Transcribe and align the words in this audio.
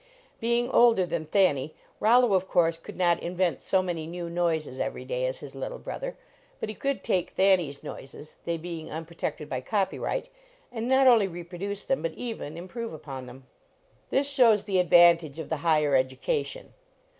Being 0.39 0.63
62 0.65 0.65
LEARNING 0.65 0.65
TO 0.65 0.71
PLAY 0.71 0.79
older 0.79 1.05
than 1.05 1.25
Thanny, 1.27 1.73
Rollo, 1.99 2.33
of 2.33 2.47
course, 2.47 2.77
could 2.79 2.97
not 2.97 3.21
invent 3.21 3.61
so 3.61 3.83
many 3.83 4.07
new 4.07 4.31
noises 4.31 4.79
every 4.79 5.05
day 5.05 5.27
as 5.27 5.41
his 5.41 5.53
little 5.53 5.77
brotlu 5.77 6.05
r. 6.05 6.11
1 6.13 6.15
>ut 6.63 6.69
he 6.69 6.73
could 6.73 7.03
take 7.03 7.29
Thanny 7.35 7.69
s 7.69 7.83
noises, 7.83 8.33
they 8.43 8.57
being 8.57 8.89
unprotected 8.89 9.47
by 9.47 9.61
copyright, 9.61 10.27
and 10.71 10.87
not 10.89 11.05
only 11.05 11.27
reproduce 11.27 11.83
them, 11.83 12.01
but 12.01 12.13
even 12.13 12.57
im 12.57 12.67
prove 12.67 12.93
upon 12.93 13.27
them. 13.27 13.45
This 14.09 14.27
shows 14.27 14.63
the 14.63 14.79
advantage 14.79 15.37
of 15.37 15.49
the 15.49 15.57
higher 15.57 15.93
education. 15.95 16.73